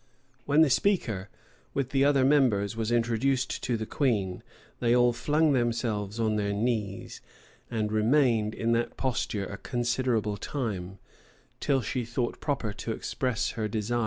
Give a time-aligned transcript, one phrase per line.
[0.45, 1.29] When the speaker,
[1.75, 4.41] with the other members, was introduced to the queen,
[4.79, 7.21] they all flung themselves on their knees,
[7.69, 10.97] and remained in that posture a considerable time,
[11.59, 13.99] till she thought proper to express her desire that they should rise.